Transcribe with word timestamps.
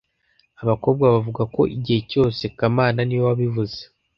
Abakobwa 0.63 1.03
bavuga 1.13 1.43
ko 1.55 1.61
igihe 1.75 1.99
cyose 2.11 2.43
kamana 2.57 2.99
niwe 3.03 3.23
wabivuze 3.29 3.79